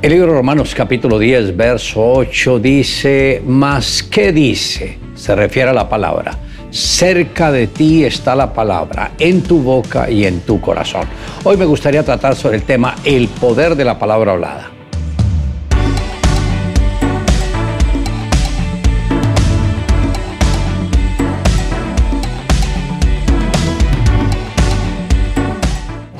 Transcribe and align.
El 0.00 0.12
libro 0.12 0.28
de 0.28 0.38
Romanos 0.38 0.76
capítulo 0.76 1.18
10, 1.18 1.56
verso 1.56 2.12
8 2.12 2.60
dice, 2.60 3.42
más 3.44 4.04
qué 4.04 4.30
dice, 4.30 4.96
se 5.16 5.34
refiere 5.34 5.70
a 5.70 5.72
la 5.72 5.88
palabra, 5.88 6.38
cerca 6.70 7.50
de 7.50 7.66
ti 7.66 8.04
está 8.04 8.36
la 8.36 8.52
palabra, 8.52 9.10
en 9.18 9.42
tu 9.42 9.60
boca 9.60 10.08
y 10.08 10.24
en 10.24 10.38
tu 10.42 10.60
corazón. 10.60 11.02
Hoy 11.42 11.56
me 11.56 11.64
gustaría 11.64 12.04
tratar 12.04 12.36
sobre 12.36 12.58
el 12.58 12.62
tema 12.62 12.94
el 13.04 13.26
poder 13.26 13.74
de 13.74 13.84
la 13.84 13.98
palabra 13.98 14.34
hablada. 14.34 14.70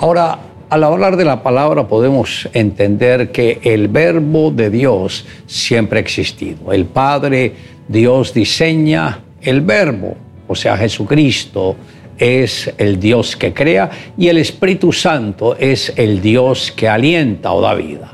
Ahora, 0.01 0.48
al 0.71 0.85
hablar 0.85 1.17
de 1.17 1.25
la 1.25 1.43
palabra 1.43 1.89
podemos 1.89 2.49
entender 2.53 3.31
que 3.33 3.61
el 3.63 3.89
verbo 3.89 4.51
de 4.51 4.71
Dios 4.71 5.25
siempre 5.47 5.99
ha 5.99 6.03
existido. 6.03 6.73
El 6.73 6.85
Padre, 6.85 7.53
Dios 7.89 8.35
diseña 8.35 9.21
el 9.41 9.63
verbo, 9.63 10.17
o 10.47 10.55
sea, 10.55 10.77
Jesucristo 10.77 11.77
es 12.19 12.73
el 12.77 12.99
Dios 12.99 13.37
que 13.37 13.55
crea 13.55 13.91
y 14.19 14.29
el 14.29 14.39
Espíritu 14.39 14.93
Santo 14.93 15.57
es 15.57 15.93
el 15.97 16.21
Dios 16.21 16.73
que 16.73 16.89
alienta 16.89 17.53
o 17.53 17.61
da 17.61 17.75
vida. 17.75 18.13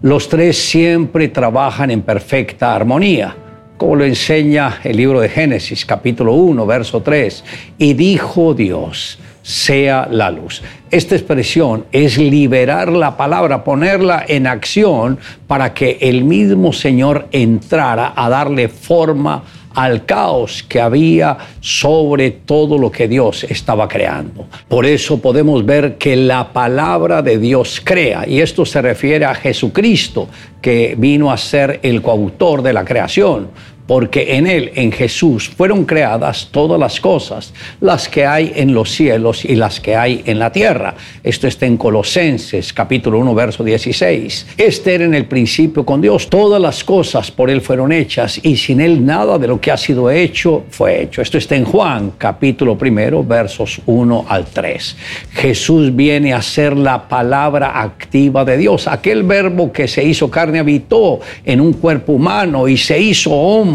Los 0.00 0.28
tres 0.28 0.58
siempre 0.58 1.28
trabajan 1.28 1.90
en 1.90 2.02
perfecta 2.02 2.74
armonía, 2.74 3.36
como 3.76 3.96
lo 3.96 4.04
enseña 4.04 4.80
el 4.82 4.96
libro 4.96 5.20
de 5.20 5.28
Génesis 5.28 5.84
capítulo 5.84 6.32
1, 6.34 6.66
verso 6.66 7.02
3. 7.02 7.44
Y 7.78 7.94
dijo 7.94 8.54
Dios, 8.54 9.18
sea 9.42 10.08
la 10.10 10.30
luz. 10.30 10.62
Esta 10.90 11.16
expresión 11.16 11.84
es 11.92 12.18
liberar 12.18 12.90
la 12.90 13.16
palabra, 13.16 13.64
ponerla 13.64 14.24
en 14.26 14.46
acción 14.46 15.18
para 15.46 15.74
que 15.74 15.98
el 16.00 16.24
mismo 16.24 16.72
Señor 16.72 17.28
entrara 17.32 18.12
a 18.14 18.28
darle 18.28 18.68
forma 18.68 19.42
al 19.74 20.04
caos 20.04 20.62
que 20.62 20.80
había 20.80 21.36
sobre 21.60 22.30
todo 22.30 22.78
lo 22.78 22.90
que 22.90 23.08
Dios 23.08 23.44
estaba 23.44 23.88
creando. 23.88 24.46
Por 24.68 24.86
eso 24.86 25.20
podemos 25.20 25.64
ver 25.64 25.96
que 25.96 26.16
la 26.16 26.52
palabra 26.52 27.22
de 27.22 27.38
Dios 27.38 27.80
crea, 27.82 28.26
y 28.26 28.40
esto 28.40 28.66
se 28.66 28.82
refiere 28.82 29.24
a 29.24 29.34
Jesucristo, 29.34 30.28
que 30.60 30.94
vino 30.96 31.32
a 31.32 31.36
ser 31.36 31.80
el 31.82 32.02
coautor 32.02 32.62
de 32.62 32.72
la 32.72 32.84
creación 32.84 33.48
porque 33.86 34.36
en 34.36 34.46
Él, 34.46 34.72
en 34.74 34.92
Jesús, 34.92 35.48
fueron 35.48 35.84
creadas 35.84 36.48
todas 36.50 36.78
las 36.78 37.00
cosas, 37.00 37.52
las 37.80 38.08
que 38.08 38.24
hay 38.24 38.52
en 38.54 38.74
los 38.74 38.90
cielos 38.90 39.44
y 39.44 39.56
las 39.56 39.80
que 39.80 39.96
hay 39.96 40.22
en 40.24 40.38
la 40.38 40.52
tierra. 40.52 40.94
Esto 41.22 41.48
está 41.48 41.66
en 41.66 41.76
Colosenses 41.76 42.72
capítulo 42.72 43.18
1, 43.18 43.34
verso 43.34 43.64
16. 43.64 44.46
Este 44.56 44.94
era 44.94 45.04
en 45.04 45.14
el 45.14 45.26
principio 45.26 45.84
con 45.84 46.00
Dios. 46.00 46.30
Todas 46.30 46.60
las 46.60 46.84
cosas 46.84 47.30
por 47.30 47.50
Él 47.50 47.60
fueron 47.60 47.92
hechas 47.92 48.40
y 48.42 48.56
sin 48.56 48.80
Él 48.80 49.04
nada 49.04 49.38
de 49.38 49.48
lo 49.48 49.60
que 49.60 49.70
ha 49.72 49.76
sido 49.76 50.10
hecho 50.10 50.64
fue 50.70 51.02
hecho. 51.02 51.20
Esto 51.20 51.38
está 51.38 51.56
en 51.56 51.64
Juan 51.64 52.12
capítulo 52.18 52.78
1, 52.80 53.24
versos 53.24 53.80
1 53.86 54.26
al 54.28 54.46
3. 54.46 54.96
Jesús 55.32 55.94
viene 55.94 56.32
a 56.32 56.42
ser 56.42 56.76
la 56.76 57.08
palabra 57.08 57.80
activa 57.80 58.44
de 58.44 58.56
Dios. 58.56 58.86
Aquel 58.86 59.24
verbo 59.24 59.72
que 59.72 59.88
se 59.88 60.04
hizo 60.04 60.30
carne 60.30 60.60
habitó 60.60 61.20
en 61.44 61.60
un 61.60 61.72
cuerpo 61.72 62.12
humano 62.12 62.68
y 62.68 62.76
se 62.76 63.00
hizo 63.00 63.32
hombre 63.32 63.71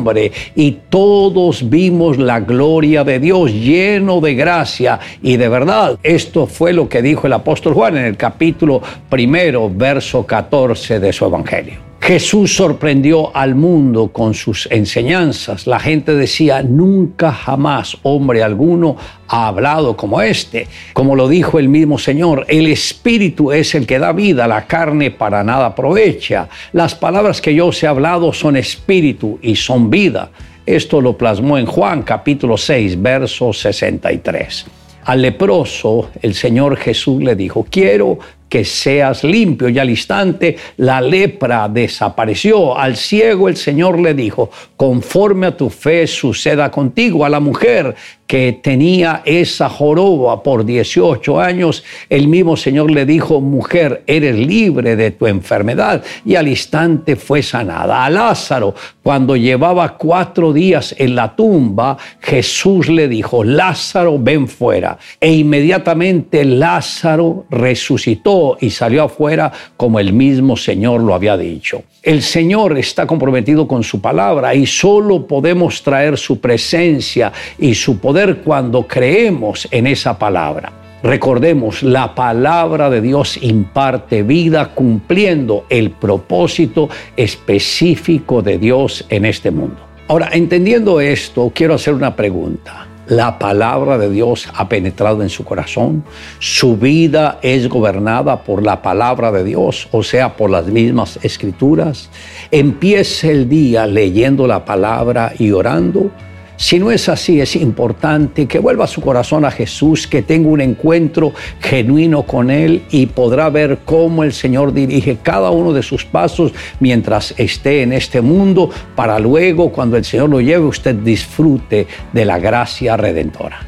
y 0.56 0.78
todos 0.90 1.70
vimos 1.70 2.17
la 2.17 2.40
gloria 2.40 3.03
de 3.03 3.20
Dios 3.20 3.52
lleno 3.52 4.22
de 4.22 4.36
gracia 4.36 5.00
y 5.22 5.38
de 5.38 5.50
verdad. 5.50 5.98
Esto 6.03 6.48
fue 6.48 6.73
lo 6.73 6.88
que 6.90 7.02
dijo 7.02 7.28
el 7.28 7.34
apóstol 7.34 7.73
Juan 7.73 7.98
en 7.98 8.06
el 8.06 8.18
capítulo 8.18 8.81
primero, 9.09 9.70
verso 9.73 10.25
14 10.25 11.00
de 11.00 11.14
su 11.14 11.25
evangelio. 11.25 11.86
Jesús 12.08 12.55
sorprendió 12.55 13.36
al 13.36 13.53
mundo 13.53 14.13
con 14.13 14.33
sus 14.33 14.66
enseñanzas. 14.72 15.67
La 15.67 15.77
gente 15.77 16.16
decía, 16.16 16.63
nunca 16.63 17.33
jamás 17.33 17.97
hombre 18.03 18.44
alguno 18.44 18.95
ha 19.28 19.50
hablado 19.50 19.97
como 19.97 20.22
este. 20.22 20.69
Como 20.94 21.18
lo 21.18 21.28
dijo 21.28 21.59
el 21.59 21.68
mismo 21.68 22.00
Señor, 22.00 22.45
el 22.47 22.68
Espíritu 22.68 23.51
es 23.51 23.75
el 23.75 23.85
que 23.85 24.00
da 24.00 24.13
vida, 24.13 24.47
la 24.47 24.68
carne 24.68 25.12
para 25.12 25.44
nada 25.44 25.66
aprovecha. 25.66 26.47
Las 26.72 26.95
palabras 26.95 27.41
que 27.41 27.53
yo 27.53 27.68
os 27.68 27.84
he 27.84 27.88
hablado 27.88 28.31
son 28.31 28.56
espíritu 28.56 29.38
y 29.41 29.57
son 29.57 29.89
vida. 29.89 30.29
Esto 30.66 31.01
lo 31.01 31.18
plasmó 31.18 31.57
en 31.57 31.66
Juan 31.66 32.03
capítulo 32.03 32.56
6, 32.56 33.01
verso 33.01 33.51
63. 33.51 34.66
Al 35.03 35.22
leproso 35.22 36.09
el 36.22 36.34
Señor 36.34 36.78
Jesús 36.78 37.22
le 37.22 37.35
dijo, 37.35 37.66
quiero 37.69 38.19
que 38.50 38.63
seas 38.63 39.24
limpio. 39.24 39.69
Y 39.69 39.80
al 39.80 39.90
instante 39.90 40.58
la 40.78 41.02
lepra 41.02 41.68
desapareció. 41.69 42.78
Al 42.78 42.96
ciego 42.96 43.50
el 43.50 43.58
Señor 43.58 44.00
le 44.00 44.13
dijo, 44.13 44.50
conforme 44.75 45.47
a 45.47 45.58
tu 45.58 45.69
fe 45.69 46.08
suceda 46.08 46.72
contigo. 46.72 47.25
A 47.25 47.30
la 47.30 47.40
mujer 47.40 47.96
que 48.27 48.59
tenía 48.61 49.21
esa 49.23 49.69
joroba 49.69 50.43
por 50.43 50.65
18 50.65 51.39
años, 51.39 51.83
el 52.09 52.27
mismo 52.27 52.57
Señor 52.57 52.91
le 52.91 53.05
dijo, 53.05 53.39
mujer, 53.39 54.03
eres 54.05 54.35
libre 54.35 54.97
de 54.97 55.11
tu 55.11 55.27
enfermedad. 55.27 56.03
Y 56.25 56.35
al 56.35 56.49
instante 56.49 57.15
fue 57.15 57.41
sanada. 57.41 58.03
A 58.03 58.09
Lázaro, 58.09 58.75
cuando 59.01 59.38
llevaba 59.38 59.97
cuatro 59.97 60.51
días 60.51 60.93
en 60.97 61.15
la 61.15 61.35
tumba, 61.35 61.97
Jesús 62.19 62.89
le 62.89 63.07
dijo, 63.07 63.45
Lázaro, 63.45 64.19
ven 64.19 64.49
fuera. 64.49 64.97
E 65.21 65.31
inmediatamente 65.31 66.44
Lázaro 66.44 67.45
resucitó 67.49 68.57
y 68.59 68.69
salió 68.69 69.03
afuera 69.03 69.51
como 69.77 70.01
el 70.01 70.11
mismo 70.11 70.57
Señor 70.57 71.01
lo 71.01 71.13
había 71.13 71.38
dicho. 71.38 71.83
El 72.03 72.21
Señor 72.21 72.77
está 72.77 73.05
comprometido 73.05 73.67
con 73.67 73.83
su 73.83 73.99
palabra 73.99 74.55
y 74.55 74.65
solo 74.65 75.27
podemos 75.27 75.83
traer 75.83 76.17
su 76.17 76.39
presencia 76.39 77.33
y 77.59 77.73
su 77.75 77.99
cuando 78.44 78.88
creemos 78.88 79.67
en 79.72 79.88
esa 79.88 80.17
palabra. 80.17 80.72
Recordemos, 81.03 81.83
la 81.83 82.16
palabra 82.16 82.89
de 82.89 83.01
Dios 83.01 83.38
imparte 83.41 84.23
vida 84.23 84.73
cumpliendo 84.73 85.66
el 85.69 85.91
propósito 85.91 86.89
específico 87.16 88.41
de 88.41 88.57
Dios 88.57 89.06
en 89.09 89.25
este 89.25 89.51
mundo. 89.51 89.77
Ahora, 90.07 90.29
entendiendo 90.31 91.00
esto, 91.00 91.51
quiero 91.53 91.75
hacer 91.75 91.94
una 91.94 92.16
pregunta 92.16 92.88
la 93.07 93.39
palabra 93.39 93.97
de 93.97 94.09
Dios 94.09 94.50
ha 94.53 94.67
penetrado 94.67 95.22
en 95.22 95.29
su 95.29 95.45
corazón, 95.45 96.03
su 96.39 96.75
vida 96.75 97.39
es 97.41 97.69
gobernada 97.69 98.44
por 98.44 98.63
la 98.63 98.81
palabra 98.81 99.31
de 99.31 99.45
Dios, 99.45 99.88
o 99.91 100.03
sea, 100.03 100.35
por 100.35 100.50
las 100.50 100.67
mismas 100.67 101.17
escrituras. 101.23 102.09
Empiece 102.51 103.31
el 103.31 103.47
día 103.47 103.88
leyendo 103.88 104.45
la 104.45 104.66
palabra 104.66 105.31
y 105.39 105.51
orando 105.51 106.11
si 106.57 106.79
no 106.79 106.90
es 106.90 107.07
así, 107.07 107.40
es 107.40 107.56
importante 107.56 108.47
que 108.47 108.57
vuelva 108.57 108.88
su 108.88 109.00
corazón 109.00 109.45
a 109.45 109.51
Jesús, 109.51 110.07
que 110.07 110.23
tenga 110.23 110.50
un 110.50 110.59
encuentro 110.59 111.31
genuino 111.62 112.23
con 112.23 112.50
Él 112.50 112.84
y 112.90 113.06
podrá 113.06 113.50
ver 113.51 113.79
cómo 113.85 114.23
el 114.23 114.34
Señor 114.34 114.73
dirige 114.73 115.19
cada 115.22 115.51
uno 115.51 115.72
de 115.72 115.84
sus 115.84 116.03
pasos 116.03 116.53
mientras 116.79 117.35
esté 117.38 117.84
en 117.84 117.94
este 117.94 118.22
mundo, 118.22 118.72
para 118.95 119.19
luego, 119.19 119.72
cuando 119.72 119.97
el 119.97 120.03
Señor 120.03 120.29
lo 120.29 120.41
lleve, 120.41 120.66
usted 120.66 120.95
disfrute 120.95 121.85
de 122.12 122.25
la 122.25 122.40
gracia 122.40 122.97
redentora. 122.97 123.59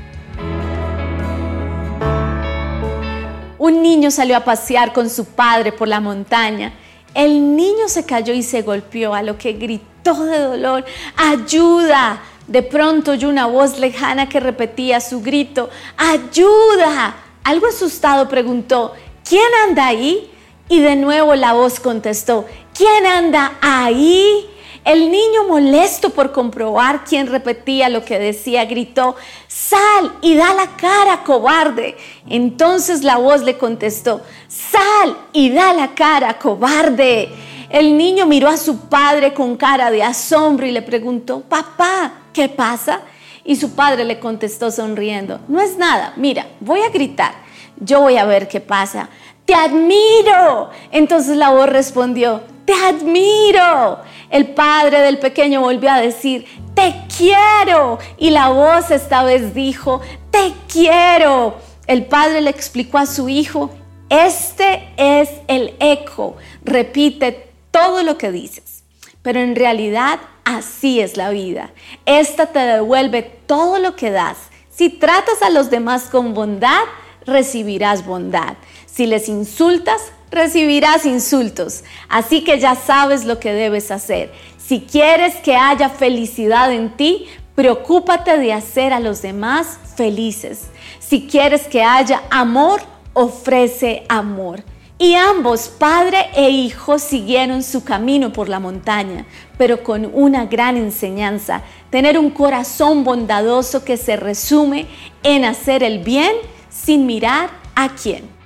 Un 3.60 3.84
niño 3.84 4.10
salió 4.10 4.36
a 4.36 4.44
pasear 4.44 4.94
con 4.94 5.12
su 5.12 5.26
padre 5.26 5.72
por 5.72 5.88
la 5.88 6.00
montaña. 6.00 6.74
El 7.14 7.56
niño 7.56 7.88
se 7.88 8.04
cayó 8.04 8.34
y 8.34 8.42
se 8.42 8.64
golpeó, 8.64 9.14
a 9.14 9.22
lo 9.22 9.38
que 9.38 9.54
gritó 9.54 10.26
de 10.26 10.40
dolor, 10.40 10.86
ayuda. 11.16 12.20
De 12.50 12.64
pronto 12.64 13.12
oyó 13.12 13.30
una 13.30 13.46
voz 13.46 13.78
lejana 13.78 14.28
que 14.28 14.40
repetía 14.40 15.00
su 15.02 15.22
grito, 15.22 15.70
¡ayuda! 15.96 17.16
Algo 17.44 17.68
asustado 17.68 18.28
preguntó, 18.28 18.94
¿quién 19.24 19.46
anda 19.68 19.86
ahí? 19.86 20.32
Y 20.68 20.80
de 20.80 20.96
nuevo 20.96 21.36
la 21.36 21.54
voz 21.54 21.80
contestó, 21.80 22.48
¿quién 22.74 23.06
anda 23.06 23.54
ahí? 23.62 24.50
El 24.84 25.12
niño 25.12 25.44
molesto 25.48 26.10
por 26.10 26.32
comprobar 26.32 27.04
quién 27.04 27.28
repetía 27.28 27.88
lo 27.88 28.04
que 28.04 28.18
decía, 28.18 28.66
gritó, 28.66 29.16
sal 29.48 30.16
y 30.24 30.34
da 30.34 30.52
la 30.56 30.76
cara, 30.76 31.24
cobarde. 31.24 31.98
Entonces 32.28 33.04
la 33.04 33.18
voz 33.18 33.44
le 33.44 33.60
contestó, 33.60 34.24
sal 34.48 35.16
y 35.34 35.52
da 35.52 35.72
la 35.74 35.90
cara, 35.94 36.40
cobarde. 36.40 37.30
El 37.70 37.96
niño 37.96 38.26
miró 38.26 38.50
a 38.50 38.58
su 38.58 38.90
padre 38.90 39.36
con 39.36 39.56
cara 39.56 39.92
de 39.92 40.02
asombro 40.02 40.66
y 40.66 40.72
le 40.72 40.82
preguntó, 40.82 41.42
papá, 41.42 42.19
¿qué 42.34 42.50
pasa? 42.50 43.02
Y 43.44 43.56
su 43.56 43.74
padre 43.74 44.06
le 44.06 44.20
contestó 44.20 44.72
sonriendo, 44.72 45.40
no 45.48 45.60
es 45.62 45.78
nada, 45.78 46.14
mira, 46.18 46.48
voy 46.60 46.82
a 46.82 46.90
gritar, 46.90 47.34
yo 47.80 48.02
voy 48.02 48.18
a 48.18 48.26
ver 48.26 48.48
qué 48.48 48.60
pasa. 48.60 49.10
Te 49.46 49.56
admiro. 49.56 50.70
Entonces 50.92 51.36
la 51.36 51.50
voz 51.50 51.68
respondió, 51.70 52.44
te 52.66 52.74
admiro. 52.74 54.00
El 54.30 54.50
padre 54.50 55.00
del 55.00 55.18
pequeño 55.18 55.62
volvió 55.62 55.90
a 55.90 56.00
decir, 56.00 56.46
te 56.76 56.94
quiero. 57.18 57.98
Y 58.18 58.30
la 58.30 58.50
voz 58.50 58.92
esta 58.92 59.24
vez 59.24 59.56
dijo, 59.56 60.02
te 60.30 60.54
quiero. 60.72 61.56
El 61.88 62.06
padre 62.06 62.42
le 62.42 62.52
explicó 62.52 63.00
a 63.00 63.08
su 63.08 63.28
hijo, 63.30 63.72
este 64.10 64.94
es 64.98 65.30
el 65.48 65.76
eco, 65.80 66.36
repite 66.64 67.50
todo 67.72 68.04
lo 68.04 68.18
que 68.18 68.32
dices. 68.32 68.79
Pero 69.22 69.40
en 69.40 69.56
realidad 69.56 70.20
así 70.46 71.00
es 71.00 71.18
la 71.18 71.30
vida. 71.30 71.72
Esta 72.06 72.48
te 72.48 72.60
devuelve 72.60 73.24
todo 73.24 73.80
lo 73.80 73.96
que 73.96 74.12
das. 74.12 74.38
Si 74.70 74.90
tratas 74.90 75.42
a 75.42 75.50
los 75.50 75.70
demás 75.70 76.04
con 76.04 76.34
bondad, 76.34 76.84
recibirás 77.26 78.06
bondad. 78.06 78.56
Si 78.86 79.06
les 79.06 79.30
insultas, 79.30 80.02
recibirás 80.32 81.06
insultos. 81.06 81.84
Así 82.08 82.44
que 82.44 82.60
ya 82.60 82.76
sabes 82.76 83.26
lo 83.26 83.40
que 83.40 83.54
debes 83.54 83.92
hacer. 83.92 84.32
Si 84.58 84.82
quieres 84.82 85.36
que 85.38 85.56
haya 85.56 85.90
felicidad 85.90 86.72
en 86.72 86.96
ti, 86.96 87.28
preocúpate 87.56 88.38
de 88.38 88.54
hacer 88.54 88.94
a 88.94 89.00
los 89.00 89.22
demás 89.22 89.80
felices. 89.96 90.68
Si 91.00 91.28
quieres 91.28 91.68
que 91.68 91.84
haya 91.84 92.22
amor, 92.30 92.82
ofrece 93.14 94.06
amor. 94.08 94.64
Y 95.02 95.16
ambos, 95.16 95.70
padre 95.70 96.30
e 96.36 96.50
hijo, 96.50 97.00
siguieron 97.00 97.64
su 97.64 97.86
camino 97.86 98.34
por 98.34 98.50
la 98.50 98.60
montaña, 98.60 99.26
pero 99.58 99.82
con 99.82 100.12
una 100.14 100.46
gran 100.46 100.76
enseñanza, 100.76 101.62
tener 101.90 102.20
un 102.20 102.30
corazón 102.32 103.06
bondadoso 103.06 103.86
que 103.86 103.96
se 103.96 104.18
resume 104.18 104.88
en 105.24 105.46
hacer 105.46 105.84
el 105.84 106.00
bien 106.00 106.34
sin 106.70 107.06
mirar 107.06 107.50
a 107.76 107.96
quién. 107.96 108.39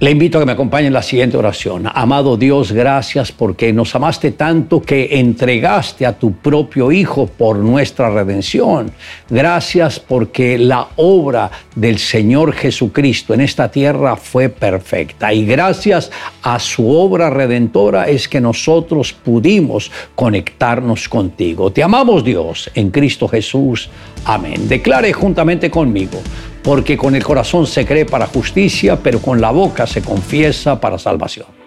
Le 0.00 0.12
invito 0.12 0.38
a 0.38 0.40
que 0.40 0.46
me 0.46 0.52
acompañe 0.52 0.86
en 0.86 0.94
la 0.94 1.02
siguiente 1.02 1.36
oración. 1.36 1.86
Amado 1.92 2.38
Dios, 2.38 2.72
gracias 2.72 3.32
porque 3.32 3.70
nos 3.70 3.94
amaste 3.94 4.30
tanto 4.30 4.80
que 4.80 5.20
entregaste 5.20 6.06
a 6.06 6.18
tu 6.18 6.32
propio 6.32 6.90
Hijo 6.90 7.26
por 7.26 7.58
nuestra 7.58 8.08
redención. 8.08 8.92
Gracias 9.28 10.00
porque 10.00 10.56
la 10.56 10.88
obra 10.96 11.50
del 11.74 11.98
Señor 11.98 12.54
Jesucristo 12.54 13.34
en 13.34 13.42
esta 13.42 13.70
tierra 13.70 14.16
fue 14.16 14.48
perfecta. 14.48 15.34
Y 15.34 15.44
gracias 15.44 16.10
a 16.42 16.58
su 16.58 16.90
obra 16.90 17.28
redentora 17.28 18.08
es 18.08 18.26
que 18.26 18.40
nosotros 18.40 19.12
pudimos 19.12 19.92
conectarnos 20.14 21.10
contigo. 21.10 21.72
Te 21.72 21.82
amamos 21.82 22.24
Dios 22.24 22.70
en 22.74 22.90
Cristo 22.90 23.28
Jesús. 23.28 23.90
Amén. 24.24 24.66
Declare 24.66 25.12
juntamente 25.12 25.70
conmigo 25.70 26.22
porque 26.62 26.96
con 26.96 27.14
el 27.14 27.24
corazón 27.24 27.66
se 27.66 27.86
cree 27.86 28.04
para 28.04 28.26
justicia, 28.26 28.96
pero 28.96 29.20
con 29.20 29.40
la 29.40 29.50
boca 29.50 29.86
se 29.86 30.02
confiesa 30.02 30.80
para 30.80 30.98
salvación. 30.98 31.59